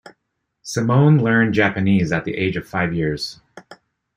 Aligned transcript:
Simone 0.63 1.19
learned 1.23 1.53
Japanese 1.53 2.11
at 2.11 2.25
the 2.25 2.33
age 2.35 2.57
of 2.57 2.67
five 2.67 2.91
years. 2.91 3.39